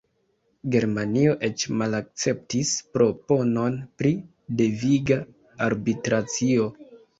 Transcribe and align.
Germanio 0.75 1.35
eĉ 1.47 1.65
malakceptis 1.81 2.71
proponon 2.97 3.77
pri 4.01 4.15
deviga 4.65 5.21
arbitracio. 5.71 6.71